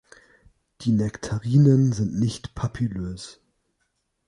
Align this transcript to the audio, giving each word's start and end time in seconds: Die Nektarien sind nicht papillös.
Die 0.81 0.93
Nektarien 0.93 1.93
sind 1.93 2.17
nicht 2.19 2.55
papillös. 2.55 3.39